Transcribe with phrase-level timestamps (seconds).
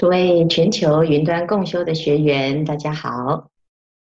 [0.00, 3.50] 诸位全球云端共修的学员，大家好。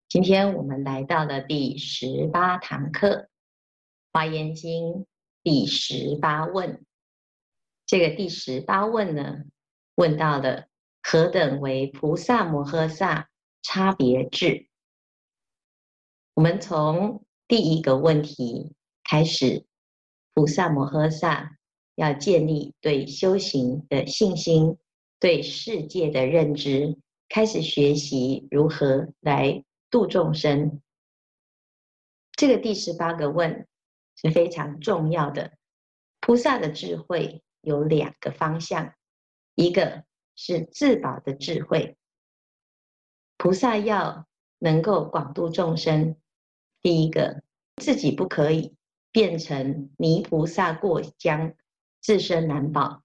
[0.07, 3.09] 今天我们来到了第十八堂课，
[4.13, 4.85] 《华严经》
[5.43, 6.85] 第十八问。
[7.85, 9.39] 这个第十八问呢，
[9.95, 10.67] 问到了
[11.03, 13.27] 何等为菩萨摩诃萨
[13.61, 14.67] 差别智？
[16.35, 18.71] 我们从第一个问题
[19.03, 19.65] 开始，
[20.33, 21.57] 菩萨摩诃萨
[21.95, 24.77] 要建立对修行的信心。
[25.21, 26.97] 对世界的认知，
[27.29, 30.81] 开始学习如何来度众生。
[32.31, 33.67] 这个第十八个问
[34.15, 35.53] 是非常重要的。
[36.21, 38.95] 菩萨的智慧有两个方向，
[39.53, 41.97] 一个是自保的智慧。
[43.37, 44.25] 菩萨要
[44.57, 46.15] 能够广度众生，
[46.81, 47.43] 第一个
[47.75, 48.75] 自己不可以
[49.11, 51.53] 变成泥菩萨过江，
[51.99, 53.03] 自身难保。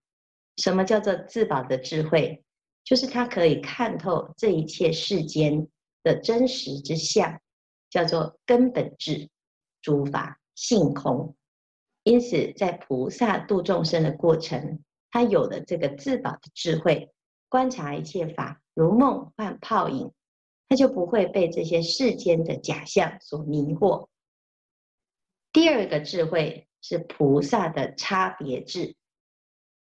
[0.56, 2.42] 什么叫做自保的智慧？
[2.84, 5.66] 就是他可以看透这一切世间
[6.04, 7.40] 的真实之相，
[7.90, 9.28] 叫做根本智，
[9.82, 11.34] 诸法性空。
[12.04, 14.78] 因此，在菩萨度众生的过程，
[15.10, 17.12] 他有了这个自保的智慧，
[17.48, 20.12] 观察一切法如梦幻泡影，
[20.68, 24.06] 他就不会被这些世间的假象所迷惑。
[25.52, 28.94] 第二个智慧是菩萨的差别智，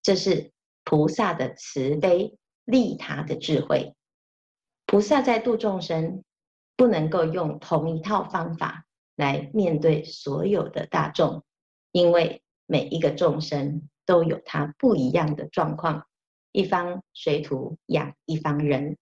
[0.03, 0.53] 这是。
[0.85, 3.95] 菩萨的慈悲利他的智慧，
[4.87, 6.25] 菩萨在度众生，
[6.77, 11.45] 不能够用同一套方法来面对所有的大众，
[11.93, 16.07] 因为每一个众生都有他不一样的状况，
[16.53, 18.97] 一方水土养一方人，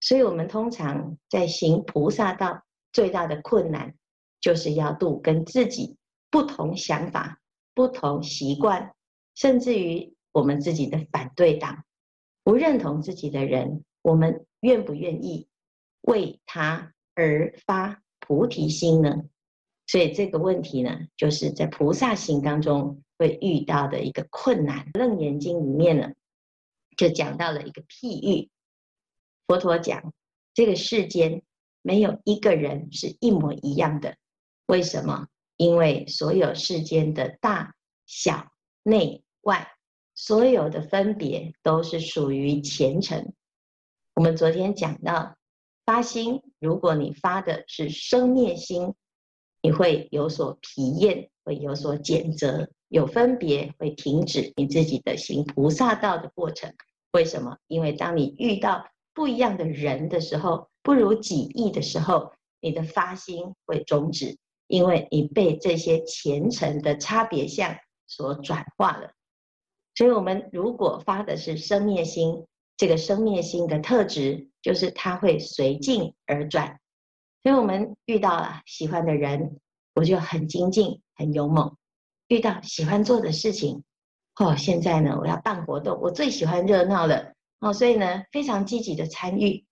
[0.00, 3.94] 所以我们通常在行菩萨道，最大的困难
[4.40, 5.96] 就是要度跟自己
[6.30, 7.40] 不同想法、
[7.72, 8.92] 不同习惯，
[9.34, 10.14] 甚至于。
[10.32, 11.84] 我们自己的反对党，
[12.42, 15.46] 不认同自己的人，我们愿不愿意
[16.00, 19.24] 为他而发菩提心呢？
[19.86, 24.86] 所以这个问题呢，就是在菩萨行当中会遇到的一个困难。
[24.98, 26.12] 《楞严经》里面呢，
[26.96, 28.48] 就讲到了一个譬喻，
[29.46, 30.14] 佛陀讲
[30.54, 31.42] 这个世间
[31.82, 34.16] 没有一个人是一模一样的，
[34.66, 35.28] 为什么？
[35.58, 37.74] 因为所有世间的大
[38.06, 39.68] 小内外。
[40.24, 43.34] 所有的分别都是属于前尘。
[44.14, 45.34] 我们昨天讲到
[45.84, 48.94] 发心，如果你发的是生灭心，
[49.62, 56.72] 你会有所疲厌，会有所减则，有分别会停止你自己的行菩萨道的过程。
[57.10, 57.58] 为什么？
[57.66, 69.10] 因为当你遇到不一样的人的时候，不如己意的时候，你的发心会终止，因为你被这些前尘的差别相所转化了。
[69.94, 76.78] 所以，我们如果发的是生灭心，这个生灭心的特质就是它会随境而转。
[77.42, 79.58] 所以我们遇到了喜欢的人，
[79.94, 81.74] 我就很精进、很勇猛；
[82.28, 83.84] 遇到喜欢做的事情，
[84.36, 89.64] 哦，现在呢，我要办活动，我最喜欢热闹了，哦，所以呢，非常积极的参与。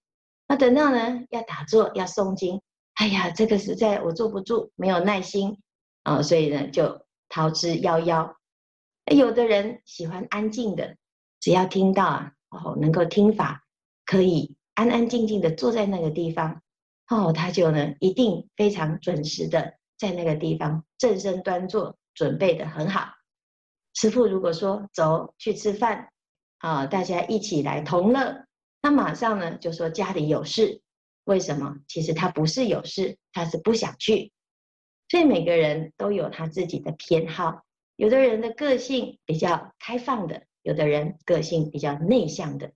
[0.46, 2.60] 那等到呢，要打坐、要诵经，
[2.94, 5.58] 哎呀，这个实在我坐不住，没有耐心，
[6.02, 8.34] 啊、所以呢，就逃之夭夭。
[9.16, 10.96] 有的人喜欢安静的，
[11.40, 13.64] 只要听到啊，哦，能够听法，
[14.06, 16.62] 可以安安静静的坐在那个地方，
[17.08, 23.08] 哦，他就呢一定非常准时的在那个地方正身端坐，准备的很好。
[23.94, 26.10] 师父如果说走去吃饭，
[26.58, 28.46] 啊，大家一起来同乐，
[28.80, 30.80] 他马上呢就说家里有事。
[31.24, 31.76] 为什么？
[31.86, 34.32] 其实他不是有事，他是不想去。
[35.08, 37.62] 所以每个人都有他自己的偏好。
[38.00, 42.72] 有的人的个性比较开放的，有的人个性比较内向的。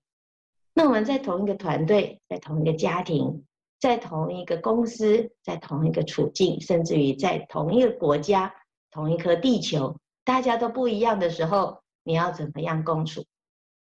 [0.75, 3.47] 那我们在同一个团队，在同一个家庭，
[3.81, 8.55] 在同一个公司，在同一个处境，甚至于在同一个国家、
[8.91, 13.25] 同一颗地球，大家都不一样的时候，你要怎么样共处？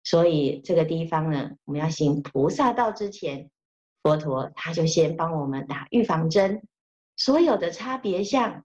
[0.02, 3.48] 所以这个地方呢，我们要行菩萨道之前，
[4.02, 6.64] 佛陀他就先帮我们打预防针，
[7.16, 8.64] 所有的差别相。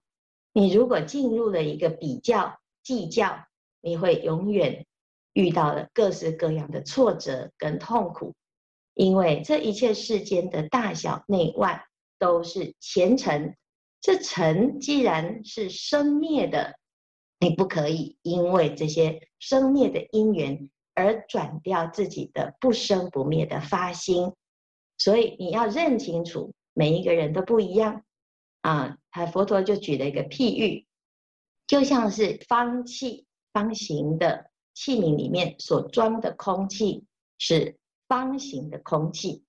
[0.56, 3.44] 你如果进入了一个比较计较，
[3.82, 4.86] 你会永远
[5.34, 8.34] 遇到了各式各样的挫折跟痛苦，
[8.94, 11.84] 因为这一切世间的大小内外
[12.18, 13.54] 都是前尘，
[14.00, 16.78] 这尘既然是生灭的，
[17.38, 24.32] 你不可以因为这些生灭的因缘而转掉自己的不生不灭的发心，
[24.96, 28.04] 所以你要认清楚，每一个人都不一样。
[28.66, 30.88] 啊，他佛陀就举了一个譬喻，
[31.68, 37.04] 就像是方器方形的器皿里面所装的空气
[37.38, 37.78] 是
[38.08, 39.44] 方形的空气。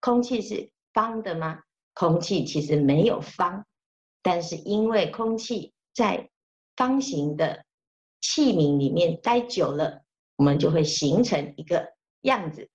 [0.00, 1.64] 空气是方的吗？
[1.92, 3.66] 空气其实没有方，
[4.22, 6.30] 但是因为空气在
[6.76, 7.62] 方形的
[8.22, 10.02] 器皿里面待久了，
[10.36, 11.92] 我们就会形成一个
[12.22, 12.70] 样子。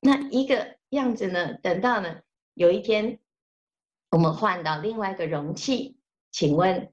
[0.00, 2.20] 那一个样子呢，等到呢
[2.54, 3.18] 有一天
[4.10, 5.96] 我们换到另外一个容器，
[6.30, 6.92] 请问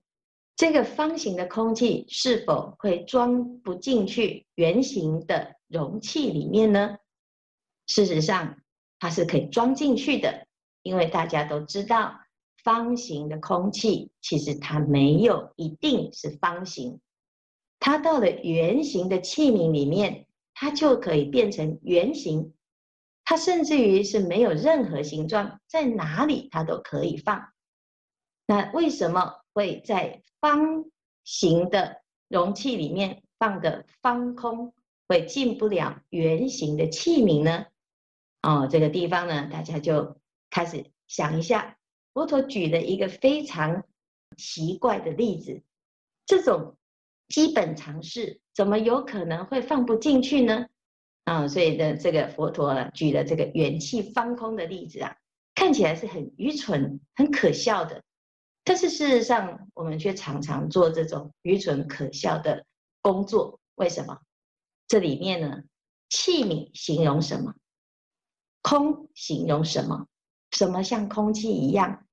[0.55, 6.97] 这个方形的空气是否会装不进去圆形的容器里面呢？
[7.87, 8.57] 事实上，
[8.99, 10.47] 它是可以装进去的，
[10.81, 12.13] 因为大家都知道，
[12.63, 16.99] 方形的空气其实它没有一定是方形，
[17.79, 22.53] 它到了圆形的器皿里面，它就可以变成圆形，
[23.33, 27.51] 它甚至于是没有任何形状，在哪里它都可以放。
[28.45, 30.85] 那为什么会在方
[31.23, 34.75] 形的容器里面放个方空，
[35.07, 37.65] 会进不了圆形的器皿呢？
[38.43, 40.15] 哦，这个地方呢，大家就
[40.51, 41.79] 开始想一下。
[42.13, 43.83] 佛陀举了一个非常
[44.37, 45.63] 奇怪的例子，
[46.27, 46.77] 这种
[47.29, 50.67] 基本常识怎么有可能会放不进去呢？
[51.25, 55.15] 啊、所以呢，这个佛陀举了这个元气方空的例子啊，
[55.55, 58.03] 看起来是很愚蠢、很可笑的，
[58.63, 62.65] 但是事实上，我们却常常做这种愚蠢可笑的
[63.01, 63.59] 工作。
[63.75, 64.19] 为什么？
[64.87, 65.63] 这里面呢，
[66.09, 67.53] 器皿形容什么？
[68.61, 70.07] 空形容什么？
[70.51, 72.05] 什么像空气一样，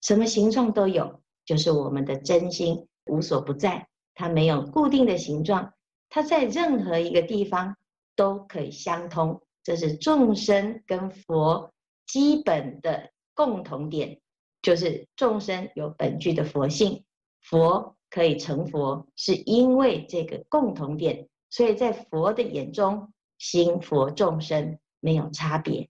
[0.00, 5.74] 什么形状都有，就是我们的真心无所不在，它没有固定的形状，
[6.08, 7.76] 它在任何一个地方
[8.16, 9.40] 都可以相通。
[9.64, 11.72] 这是众生跟佛
[12.06, 14.20] 基本的共同点，
[14.60, 17.04] 就是众生有本具的佛性，
[17.42, 25.88] 佛可以成佛，是因为这个共同点，所以在佛的眼中，心佛众生没有差别。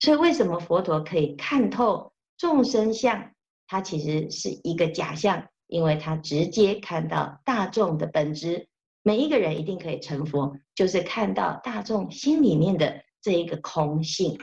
[0.00, 3.32] 所以，为什么佛陀可以看透众生相？
[3.66, 8.66] 它其实是一个假象，因为他直接看到大众的本质。
[9.02, 14.38] 每一个人一定可以成佛，就是看到大众心里面的这一个空性。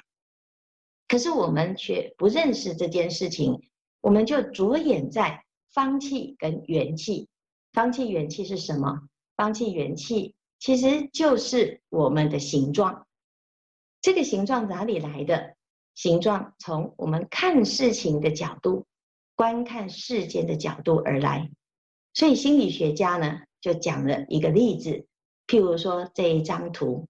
[1.07, 3.61] 可是我们却不认识这件事情，
[4.01, 7.29] 我们就着眼在方气跟元气。
[7.71, 9.07] 方气、元气是什么？
[9.35, 13.05] 方气、元气其实就是我们的形状。
[14.01, 15.55] 这个形状哪里来的？
[15.93, 18.85] 形状从我们看事情的角度、
[19.35, 21.49] 观看世间的角度而来。
[22.13, 25.07] 所以心理学家呢，就讲了一个例子，
[25.47, 27.07] 譬如说这一张图，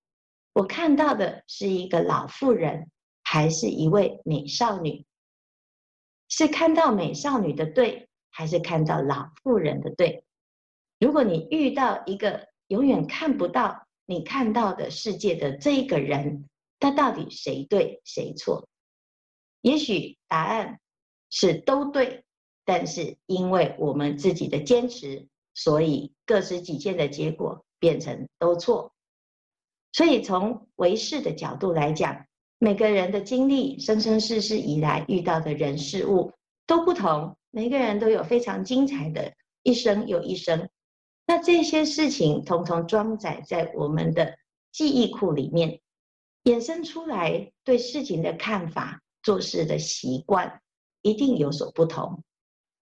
[0.54, 2.90] 我看到的是一个老妇人，
[3.24, 5.06] 还是一位美少女？
[6.30, 10.24] 是看到美少女的对，还是看到老妇人的对？
[11.00, 18.68] 如果你遇到一个永远看不到你看到的世界的这一个人，那到底谁对谁错？
[19.62, 20.80] 也许答案
[21.30, 22.24] 是都对，
[22.66, 28.94] 但是因为我们自己的坚持，所以各执己见的结果变成都错。
[29.92, 32.28] 所以从唯识的角度来讲，
[32.60, 36.32] 每个人的经历，生生世世以来遇到的人事物
[36.68, 39.34] 都不同，每个人都有非常精彩的
[39.64, 40.70] 一生又一生。
[41.26, 44.38] 那这些事情统统装载在我们的
[44.72, 45.82] 记忆库里面。
[46.44, 50.62] 衍生出来对事情的看法、做事的习惯，
[51.02, 52.24] 一定有所不同。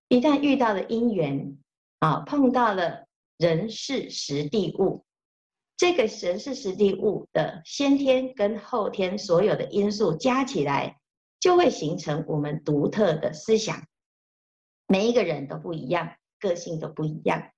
[0.07, 1.57] 一旦遇到了因缘
[1.99, 3.05] 啊，碰到了
[3.37, 5.03] 人事时地物，
[5.77, 10.99] 这个人事时地物的先天跟后天所有的因素加起来，
[11.39, 13.85] 就会形成我们独特的思想。
[14.87, 17.51] 每一个人都不一样，个性都不一样，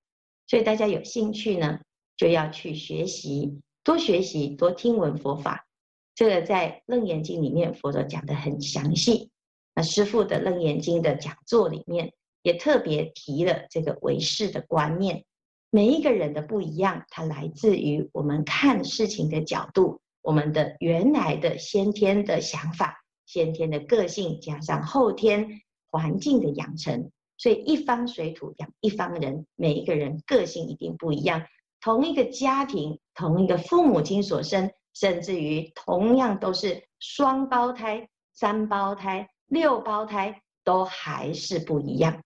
[0.46, 1.80] 所以大家有兴趣呢，
[2.16, 5.66] 就要去学习，多学习，多听闻佛法。
[6.14, 9.30] 这个在《楞严经》里面，佛陀讲得很详细。
[9.74, 15.24] 那师父的《楞严经》的讲座里面，也特别提了这个唯识的观念。
[15.70, 27.10] 每一个人的不一样，它来自于我们看事情的角度，我们的原来的先天的想法、先天的个性，加上后天环境的养成。
[27.36, 31.44] 所以一方水土养一方人，每一个人个性一定不一样。
[31.80, 34.70] 同一个家庭，同一个父母亲所生。
[34.94, 42.20] 甚至于同样都是双胞胎、三胞胎、六胞胎，都还是不一样，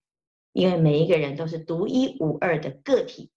[0.52, 3.30] 因为每一个人都是独一无二的个体。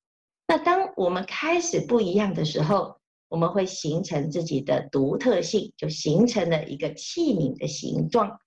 [0.47, 8.39] 那当我们开始不一样的时候，我们会形成自己的独特性，就形成了一个器皿的形状。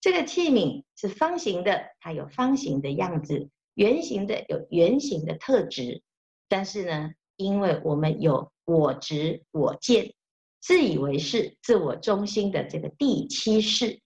[0.00, 6.02] 这个器皿是方形的，它有方形的样子；圆形的有圆形的特质。
[6.48, 10.14] 但是呢，因为我们有我执、我见。
[10.60, 14.00] 自以为是、自我中心的这个第七识，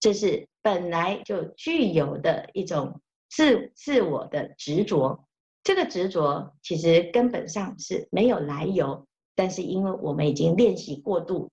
[0.00, 3.00] 这是本来就具有的一种
[3.30, 5.24] 自自我的执着。
[5.62, 11.50] 这个执着其实根本上是没有来由，但是因为我们已经练习过度，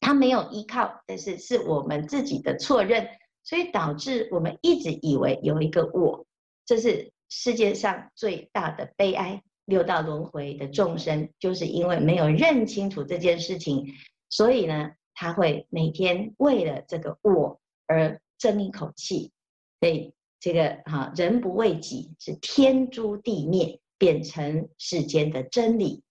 [0.00, 3.08] 它没有依靠，但是是我们自己的错认，
[3.42, 6.26] 所以导致我们一直以为有一个我，
[6.66, 9.42] 这是世界上最大的悲哀。
[9.66, 13.86] 六道轮回的众生，就是因为没有认清楚这件事情，
[14.28, 19.32] 所以呢，他会每天为了这个我而争一口气。
[19.80, 20.12] 所以
[20.44, 26.02] 这个哈，人不为己，是天诛地灭，变成世间的真理。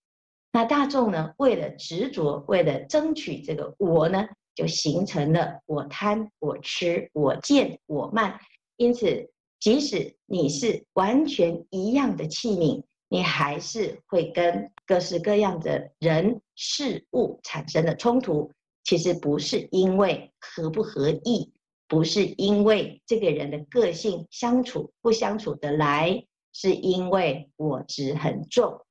[0.52, 8.40] 那大众呢，为了执着，为了争取这个我呢，就形成了我贪、我痴、我见、我慢。
[8.78, 12.82] 因此，即使你是完全一样的器皿。
[13.10, 18.52] 你还是会跟各式各样的人事物产生的冲突，
[18.84, 21.53] 其实不是因为合不合意，
[21.94, 28.82] 不是因为这个人的个性相处不相处得来，是因为我执很重。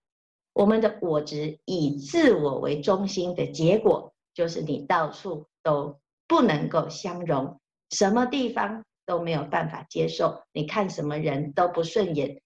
[0.53, 7.59] 我们的我执以自我为中心的结果，就是你到处都不能够相容，
[7.91, 12.41] 什么地方都没有办法接受，你看什么人都不顺眼。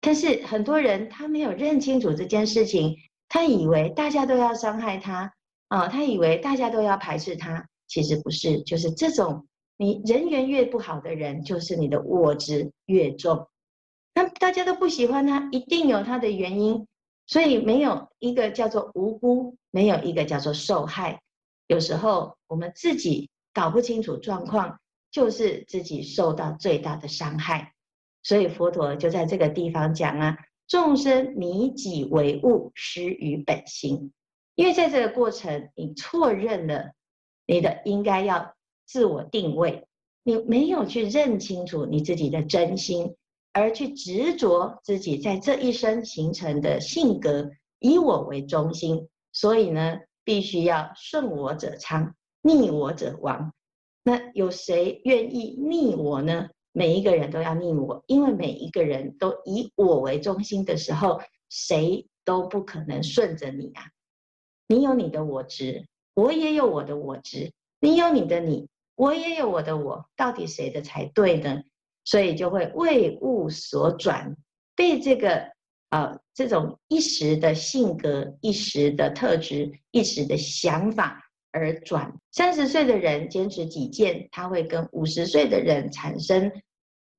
[0.00, 2.96] 但是很多人他没有认清楚这件事情，
[3.28, 5.32] 他以为大家都要伤害他
[5.68, 9.46] 啊，他以为大家都要排斥他，其实不是，就是这种
[9.80, 13.48] 你人缘越不好的人，就是你的我执越重。
[14.14, 16.86] 那大家都不喜欢他，一定有他的原因，
[17.26, 21.22] 所以没有一个叫做无辜，没有一个叫做受害。
[21.66, 24.78] 有时候我们自己搞不清楚状况，
[25.10, 27.72] 就是自己受到最大的伤害。
[28.22, 30.36] 所以佛陀就在这个地方讲啊，
[30.68, 34.12] 众生迷己为物，失于本心。
[34.56, 36.90] 因为在这个过程，你错认了
[37.46, 38.54] 你的应该要
[38.90, 39.86] 自我定位，
[40.24, 43.14] 你没有去认清楚你自己的真心，
[43.52, 49.08] 而去执着自己在这一生形成的性格，以我为中心。
[49.32, 53.52] 所以呢，必须要顺我者昌，逆我者亡。
[54.02, 56.48] 那有谁愿意逆我呢？
[56.72, 63.84] 每一个人都要逆我，因为每一个人都以我为中心的时候，谁都不可能顺着你啊！
[64.66, 68.68] 你有你的我执，我也有我的我执；你有你的你，
[69.00, 70.04] 我也有我的我。
[70.14, 71.62] 到底谁的才对呢？
[72.04, 74.36] 所以就会为物所转，
[74.76, 75.50] 被这个、
[75.88, 81.26] 呃、这种一时的性格、一时的特质、一时的想法。
[81.52, 86.52] 而转三十岁的人坚持己见，他会跟五十岁的人产生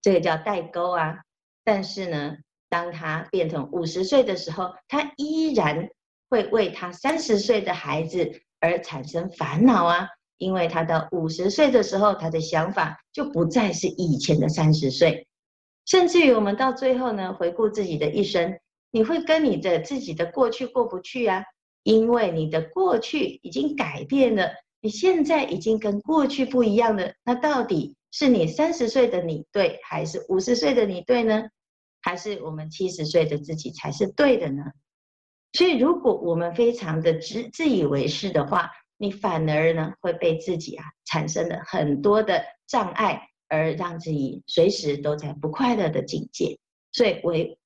[0.04, 1.18] 这个叫代沟啊。
[1.64, 2.38] 但是呢，
[2.70, 5.90] 当他变成五十岁的时候，他依然
[6.30, 10.08] 会为他三十岁的孩子而产生烦恼啊。
[10.42, 15.28] 因为他到五十岁的时候，他的想法就不再是以前的三十岁。
[15.86, 18.58] 甚至于我们到最后呢，回顾自己的一生，
[18.90, 21.44] 你会跟你的自己的过去过不去啊。
[21.84, 24.50] 因为你的过去已经改变了，
[24.82, 27.14] 你现在已经跟过去不一样了。
[27.24, 31.44] 那到底是你三十岁的你对，还是五十岁的你对呢？
[32.02, 34.64] 还是我们七十岁的自己才是对的呢？
[35.54, 38.72] 所以，如果我们非常的自自以为是的话，
[39.02, 46.60] 你反而呢会被自己啊产生了很多的障碍，而让自己随时都在不快乐的境界。
[46.92, 47.58] 所以，为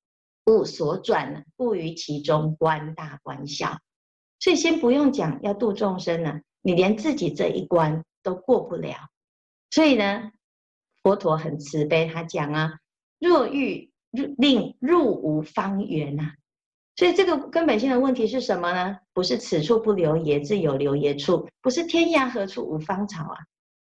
[0.45, 3.77] 物所转，不于其中观大观小。
[4.39, 8.95] 所以先不用讲要度众生呢，你连自己这一关都过不了。
[9.71, 10.31] 所以呢，
[11.03, 12.79] 佛陀很慈悲，他讲啊，
[13.19, 13.91] 若欲
[14.37, 16.31] 令入无方圆呐。
[16.95, 18.97] 所以这个根本性的问题是什么呢？
[19.13, 23.37] 不是此处不留爷，自有留爷处；不是天涯何处无芳草啊，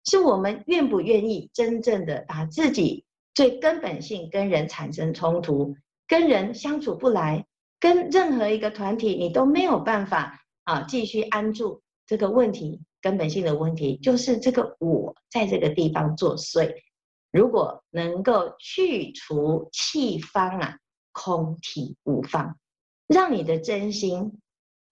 [0.06, 5.76] 是我们愿不愿意真正的把自己最根本性跟人产生冲突，
[6.08, 7.46] 跟人相处不来。
[7.78, 16.74] 跟任何一个团体，你都没有办法啊，继续安住这个问题，根本性的问题就是这个我在这个地方作祟。
[17.32, 20.76] 如果能够去除气方啊，
[21.12, 22.58] 空体无方，
[23.08, 24.40] 让你的真心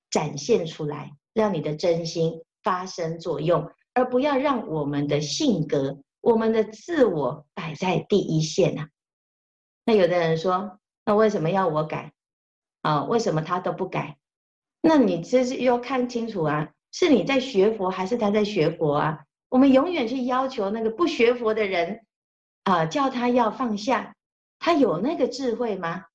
[0.09, 8.89] 展现出来，让你的真心发生作用，而不要让我们的性格、我们的自我摆在第一线啊。
[9.85, 12.13] 那有的人说，那为什么要我改？
[12.81, 14.17] 啊，为什么他都不改？
[14.81, 19.25] 那你这是要看清楚啊，是你在学佛还是他在学佛啊？
[19.49, 22.05] 我们永远去要求那个不学佛的人
[22.63, 24.15] 啊，叫他要放下，
[24.59, 26.05] 他有那个智慧吗？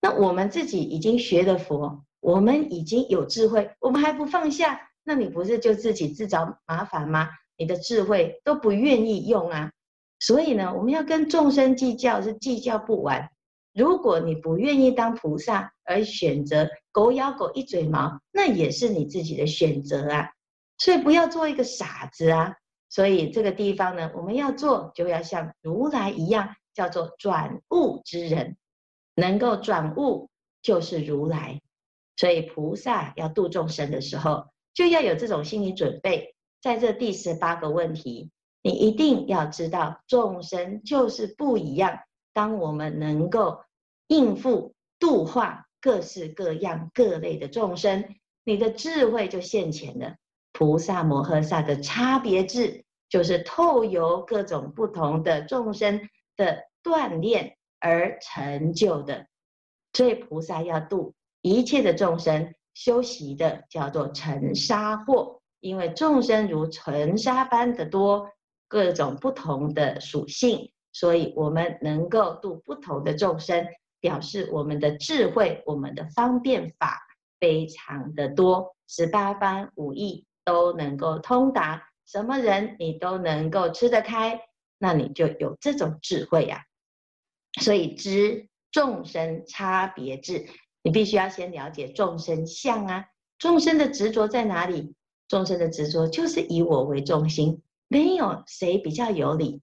[0.00, 7.28] 那我们自己已经学了佛，我们已经有智慧，我们还不放下，那你不是就自己自找麻烦吗？
[7.56, 9.72] 你的智慧都不愿意用啊。
[10.18, 13.30] 所以呢，我们要跟众生计较是计较不完。
[13.74, 20.30] 如果你不愿意当菩萨而选择狗咬狗一嘴毛，那也是你自己的选择啊。
[20.78, 22.54] 所以不要做一个傻子啊。
[22.88, 28.56] 所以这个地方呢，我们要做就要像如来一样，叫做转悟之人，
[29.16, 30.30] 能够转悟
[30.62, 31.60] 就是如来。
[32.16, 36.34] 所以菩萨要度众生的时候，就要有这种心理准备。
[36.62, 38.30] 在这第十八个问题，
[38.62, 41.98] 你一定要知道众生就是不一样。
[42.32, 43.60] 当我们能够
[44.08, 48.04] 应付度化各式各样各类的众生，
[48.44, 50.16] 你的智慧就现前了。
[50.52, 59.26] 菩萨摩诃萨的差别智，就是透由各种不同的众生的锻炼而成就的。
[59.92, 68.30] 所以菩萨要度一切的众生，修习的叫做尘沙惑，因为众生如尘沙般的多，
[68.68, 70.70] 各种不同的属性。
[70.92, 73.66] 所以，我们能够度不同的众生，
[74.00, 77.06] 表示我们的智慧、我们的方便法
[77.38, 84.40] 非常的多，十八般武艺都能够通达，什么人你都能够吃得开，
[84.78, 86.62] 那你就有这种智慧呀、
[87.60, 90.46] 所以，知众生差别智，
[90.82, 93.06] 你必须要先了解众生相啊，
[93.38, 94.94] 众生的执着在哪里？
[95.28, 99.62] 众生的执着就是以我为中心，没有谁比较有理。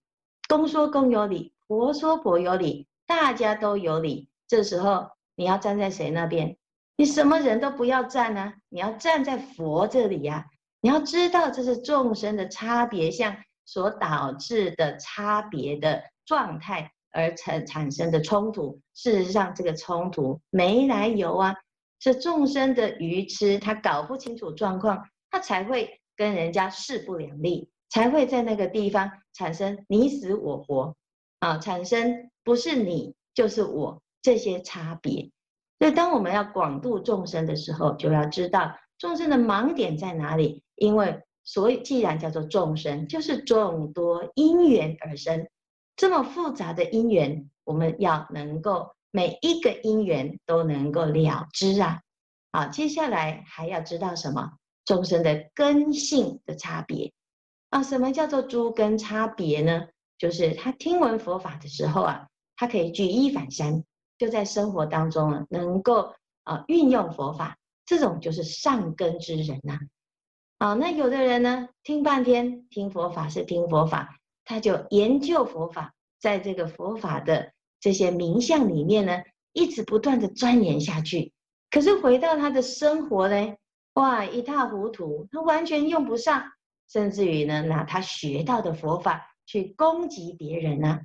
[0.50, 4.29] 公说公有理，婆说婆有理，大家都有理。
[4.47, 6.57] 这时候你要站在谁那边？
[6.95, 8.53] 你什么人都不要站啊！
[8.69, 10.45] 你要站在佛这里呀、啊！
[10.81, 13.35] 你要知道这是众生的差别相
[13.65, 18.82] 所导致的差别的状态而产产生的冲突。
[18.93, 21.55] 事实上，这个冲突没来由啊，
[22.00, 27.70] 是众生的愚痴，他搞不清楚状况，他才会跟人家势不两立。
[27.89, 30.95] 才会在那个地方产生你死我活，
[31.38, 35.30] 啊，产生不是你就是我这些差别。
[35.78, 40.63] 所以，当我们要广度众生的时候，就要知道众生的盲点在哪里。
[40.73, 45.47] 因为，所以既然叫做众生，就是众多因缘而生，
[45.95, 52.01] 这么复杂的因缘，我们要能够每一个因缘都能够了知啊。
[52.51, 54.53] 好，接下来还要知道什么？
[54.86, 57.13] 众生的根性的差别。
[57.69, 59.88] 啊，什么叫做诸根差别呢？
[60.17, 63.84] 就是他听闻佛法的时候啊，他可以举一反三，
[64.17, 69.79] 就在生活当中啊，能够啊运用佛法，这种就是善根之人呐。
[70.60, 81.34] 啊，那有的人呢，听半天，听佛法是听佛法，他就研究佛法，在这个佛法的这些名相里面呢，一直不断的钻研下去。
[81.69, 83.56] 可是回到他的生活呢，
[83.93, 86.43] 哇，一塌糊涂，他完全用不上。
[86.89, 90.99] 甚至于呢，拿他学到的佛法去攻击别人呢？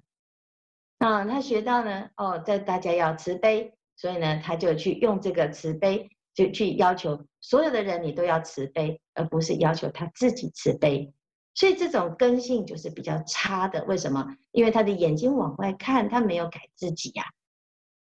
[0.98, 11.10] 啊，他学到呢，哦，在大家要慈悲，所以呢，他就去用这个慈悲，就去要求所有的人，你都要慈悲，而不是要求他自己慈悲。
[11.58, 13.84] 所以这种根性就是比较差的。
[13.86, 14.36] 为什么？
[14.52, 17.24] 因为他的眼睛往外看，他没有改自己呀。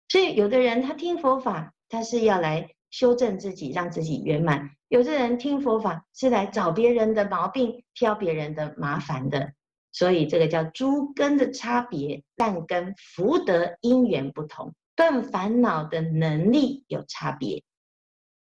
[0.09, 4.69] 所以有的人他听佛法，他是要来修正自己，让自己圆满。
[4.89, 9.53] 有的人听佛法是来找别人的毛病，挑别人的麻烦的，
[9.91, 17.63] 所以这个叫诸根的差别，但根福德因缘不同，断烦恼的能力有差别。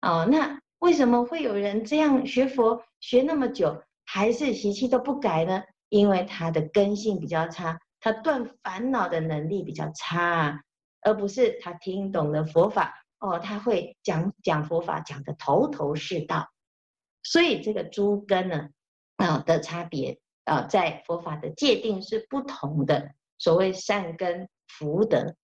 [0.00, 3.82] 哦，那为什么会有人这样学佛学那么久，
[4.14, 5.62] 还是习气都不改呢？
[5.88, 10.62] 因为他的根性比较差，他断烦恼的能力比较差，
[11.00, 12.92] 而不是他听懂了佛法。
[13.20, 16.46] 哦，他会讲讲佛法，讲得头头是道，
[17.22, 18.68] 所以这个诸根呢，
[19.16, 23.12] 啊的差别啊，在佛法的界定是不同的。
[23.38, 25.36] 所谓善根福德，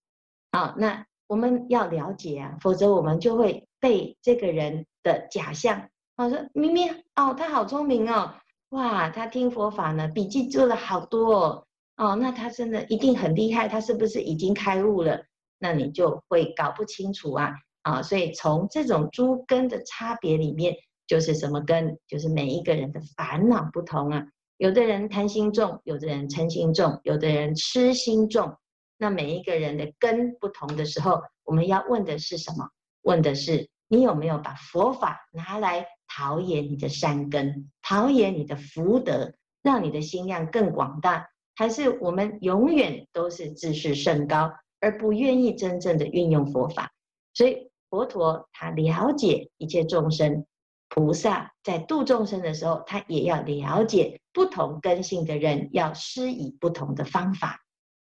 [0.51, 8.35] 啊，那我们要了解啊，否则我们就会被这个人的假象，啊，说明明哦，他好聪明哦，
[8.71, 11.65] 哇，他听佛法呢，笔记做了好多哦，
[11.97, 15.25] 哦，那他真的一定很厉害，他是不是已经开悟了？
[15.59, 17.55] 那你就会搞不清楚啊。
[17.83, 20.77] 啊，所以从这种诸根的差别里面，
[21.07, 21.99] 就是什么根？
[22.07, 24.27] 就是每一个人的烦恼不同啊。
[24.59, 28.55] 有的人贪心重，有的人嗔心重，有的人痴心重。
[28.99, 32.69] 那每一个人的根不同的时候，我们要问的是什么？
[33.03, 35.87] 问的是你有没有把佛法拿来
[36.19, 41.29] 陶冶你的善根，陶冶你的福德，让你的心量更广大？
[41.55, 46.91] 还是我们永远都是自视甚高，而不愿意真正的运用佛法？
[47.35, 47.71] 所以。
[47.91, 50.45] 佛陀他了解一切众生，
[50.91, 57.65] 菩萨在度众生的时候，他也要了解不同根性的人要施以不同的方法。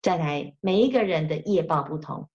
[0.00, 2.28] 再来，每一个人的业报不同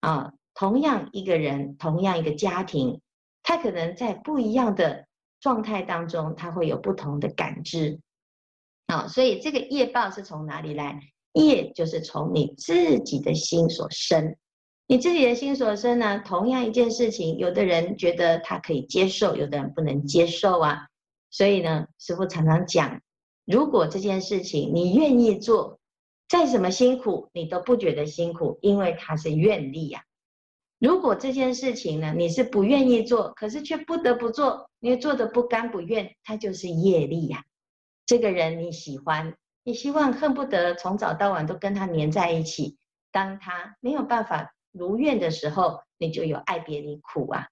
[0.00, 3.00] 啊，同样一个人，同样一个家庭，
[3.44, 5.06] 他可能在不一样的
[5.40, 7.98] 状态当中，他会有不同的感知
[8.86, 9.08] 啊。
[9.08, 11.00] 所以，这个业报是从哪里来？
[11.32, 14.36] 业就是从你自己的心所生。
[14.86, 16.18] 你自己的心所生呢？
[16.26, 20.88] 同样一件事情，有的人觉得他可以接受，有的人不能接受啊。
[21.30, 23.00] 所以呢，师父常常讲，
[23.44, 25.78] 如果这件事情你愿意做，
[26.28, 30.02] 再怎么辛苦，你都不觉得辛苦，因为它是愿力呀。
[30.80, 37.44] 如果这件事情呢，你是不愿意做，可是却不得不做，因为做的不甘不愿，它就是业力呀。
[38.06, 42.78] 这个人你喜欢，你希望恨不得从早到晚都跟他黏在一起，
[43.12, 44.52] 当他没有办法。
[44.72, 47.48] 如愿的时候，你就有爱别离苦啊。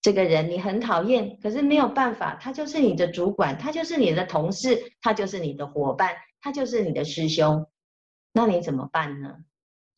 [0.00, 7.66] 这个人你很讨厌，可是没有办法，他就是你的主管，他就是你的同事，他就是你的伙伴，他就是你的师兄。
[8.32, 9.36] 那你怎么办呢？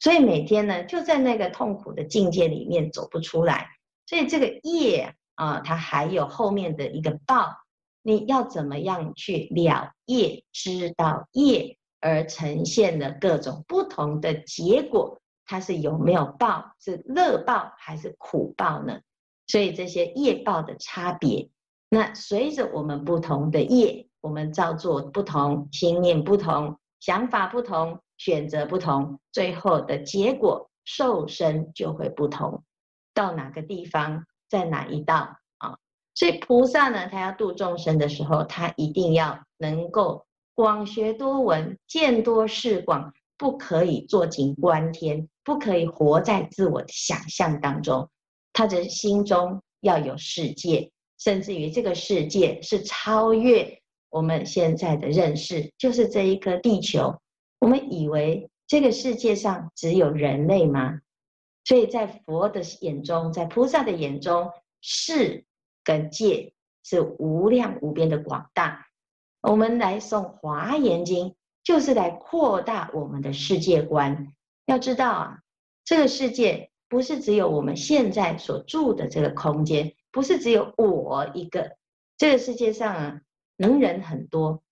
[0.05, 3.71] 所以每天呢，就在那个痛苦的境界里面走不出来。
[4.05, 7.57] 所以这个业啊，它还有后面的一个报，
[8.03, 15.23] 你要怎么样去了业，知道业而呈现的各种不同的结果。
[15.47, 16.75] 它是有没有报？
[16.79, 19.01] 是乐报还是苦报呢？
[19.47, 21.49] 所以这些业报的差别，
[21.89, 32.65] 那随着我们不同的业，我们造作不同，心念不同，想法不同，选择不同，最后的结果受身就会不同。
[33.13, 35.77] 到哪个地方，在哪一道啊？
[36.15, 43.13] 所以菩萨呢，他要度众生的时候，他一定要能够广学多闻，见多识广。
[43.37, 48.09] 不可以坐井观天，不可以活在自我的想象当中。
[48.53, 57.21] 他的心中要有世界，甚至于这个世界是超越我们现在的认识，就是这一颗地球。
[57.65, 61.01] 我们以为这个世界上只有人类吗？
[61.65, 64.51] 所以在佛的眼中，在菩萨的眼中，
[64.83, 65.47] 世
[65.83, 68.87] 跟界是无量无边的广大。
[69.41, 71.29] 我们来诵《华严经》。
[71.65, 74.35] 就是来扩大我们的世界观。
[74.67, 75.39] 要知道啊，
[75.83, 81.79] 这个世界不是只有我们现在所住的这个空间，不是只有我一个。
[82.19, 83.21] 这个世界上啊，
[83.57, 84.63] 能人很多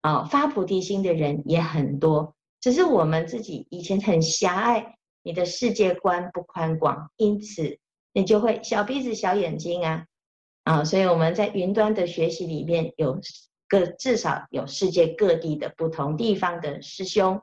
[0.00, 7.78] 啊，发菩提心的人也很多，只是我们自己以前很狭隘，你的世界观不宽广，因此
[8.12, 10.04] 你就会小鼻子小眼睛啊
[10.64, 10.84] 啊！
[10.84, 13.20] 所以我们在云端的学习里面有。
[13.70, 17.40] 各至少有世界各地的不同地方的师兄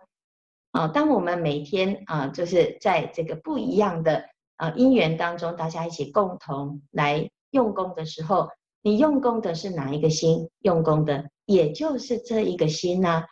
[0.72, 4.26] 啊，当我们每天啊，就是在这个不一样的
[4.58, 8.50] 啊因缘当中，大家一起共同来用功的时候，
[8.82, 10.50] 你用功的是哪一个心？
[10.60, 13.24] 用功的也就是这一个心呐，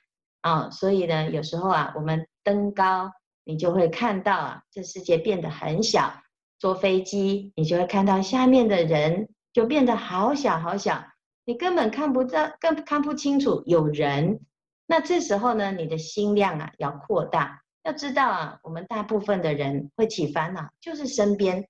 [0.45, 3.11] 啊所以呢，有时候啊，我们登高，
[3.43, 6.21] 你就会看到啊，这世界变得很小；
[6.59, 11.03] 坐飞机，你就会看到下面的人就变得好小好小。
[11.45, 14.39] 你根本看不到，更看不清楚有人。
[14.85, 17.63] 那这时候呢，你的心量啊要扩大。
[17.83, 21.67] 要知道啊，我们大部分的人会起烦恼，就是身边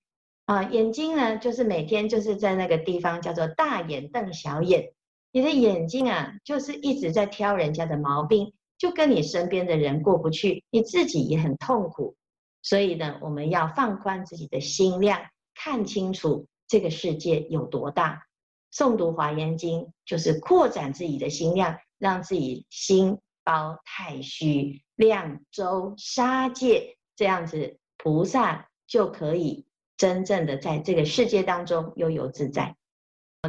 [0.47, 4.91] 啊，眼睛呢，就是每天就是在那个地方叫做大眼瞪小眼。
[5.31, 12.15] 你的眼睛啊，就是一直在挑人家的毛病，就跟你身边的人过不去，你自己也很痛苦。
[12.61, 15.21] 所以呢，我们要放宽自己的心量，
[15.53, 18.25] 看清楚这个世界有多大。
[18.73, 32.75] 诵读华严经，就是扩展自己的心量，让自己心包太虚，量周沙界，这样子菩萨就可以真正的在这个世界当中悠游自在。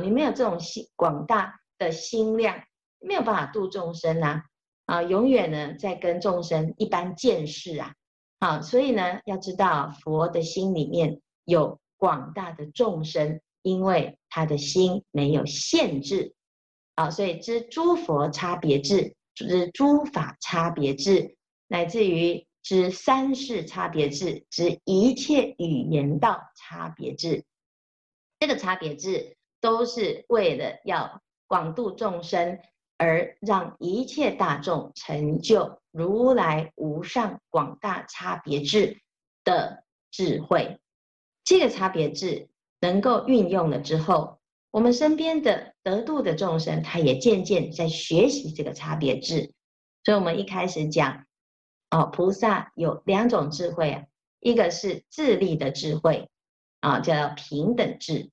[0.00, 2.62] 你没有这种心广大的心量，
[3.00, 4.44] 没有办法度众生啊！
[4.86, 7.94] 啊，永远呢在跟众生一般见识啊！
[8.40, 13.40] 好，所以呢，要知道佛的心里面有广大的众生。
[13.62, 16.36] 因为他的心没有限制，
[16.94, 27.44] 啊，所以知诸佛差别智，知诸法差别智，乃至于知三世差别智，知一切语言道差别智。
[28.38, 32.60] 这个差别智都是为了要广度众生，
[32.98, 39.00] 而让一切大众成就如来无上广大差别智
[39.44, 40.80] 的智慧。
[41.44, 42.48] 这个差别智。
[42.78, 44.38] 能够运用了之后，
[44.70, 49.54] 我们身边的得度的众生，他也渐渐在学习这个差别智。
[50.04, 51.24] 所以，我们一开始讲，
[51.90, 54.04] 哦，菩萨有两种智慧啊，
[54.40, 56.28] 一个是自利的智慧，
[56.80, 58.30] 啊，叫平等智；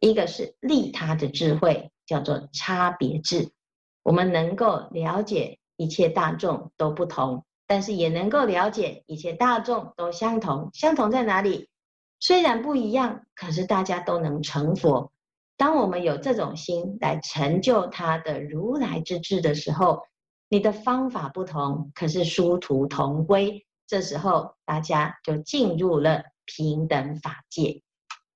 [0.00, 3.52] 一个是利他的智慧，叫做差别智。
[4.04, 10.70] 我们能够了解一切大众都不同，但是也能够了解一切大众都相同。
[10.72, 11.68] 相同在哪里？
[12.20, 15.10] 虽然不一样，可是大家都能成佛。
[15.56, 20.02] 当我们有这种心来成就他的如来之智的时候，
[20.48, 23.66] 你的方法不同，可是殊途同归。
[23.86, 27.82] 这时候大家就进入了平等法界。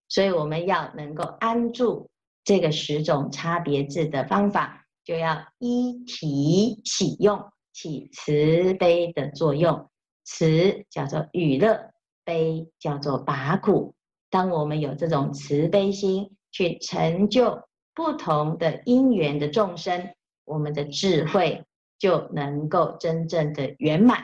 [0.08, 2.08] 所以我们要能够安住
[2.44, 7.42] 这个十种差别智的方法，就要依体起用，
[7.72, 9.88] 起慈悲的作用。
[10.26, 11.92] 慈叫做娱乐，
[12.26, 13.94] 悲叫做拔苦。
[14.28, 17.62] 当我们有这种慈悲心，去成就
[17.94, 20.10] 不同的因缘的众生，
[20.44, 21.64] 我们的智慧
[21.98, 24.22] 就能够真正的圆满。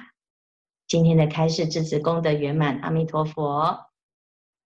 [0.87, 3.79] 今天的开示至此功德圆满，阿弥陀佛。